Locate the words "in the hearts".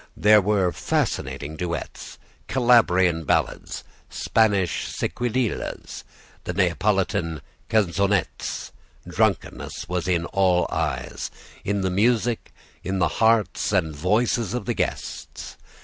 12.83-13.71